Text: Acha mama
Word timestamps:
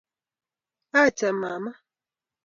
Acha 1.01 1.29
mama 1.39 1.71